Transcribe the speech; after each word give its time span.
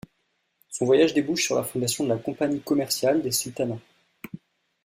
Son 0.71 0.85
voyage 0.87 1.13
débouche 1.13 1.43
sur 1.43 1.53
la 1.55 1.63
fondation 1.63 2.03
de 2.05 2.09
la 2.09 2.17
Compagnie 2.17 2.59
commerciale 2.61 3.21
des 3.21 3.29
Sultanats. 3.29 3.77